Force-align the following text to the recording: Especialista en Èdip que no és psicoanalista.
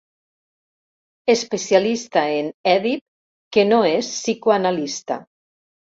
Especialista 1.33 2.23
en 2.39 2.49
Èdip 2.73 3.05
que 3.59 3.67
no 3.71 3.83
és 3.93 4.13
psicoanalista. 4.19 5.25